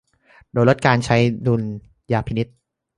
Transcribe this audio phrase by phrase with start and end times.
[0.53, 1.17] โดยลดการใช้
[1.47, 1.61] ดุล
[2.11, 2.47] ยพินิจ